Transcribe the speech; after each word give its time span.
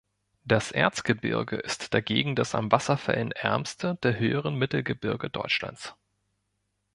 Das 0.45 0.71
Erzgebirge 0.71 1.57
ist 1.57 1.93
dagegen 1.93 2.35
das 2.35 2.55
an 2.55 2.71
Wasserfällen 2.71 3.31
ärmste 3.33 3.99
der 4.01 4.17
höheren 4.17 4.55
Mittelgebirge 4.55 5.29
Deutschlands. 5.29 5.93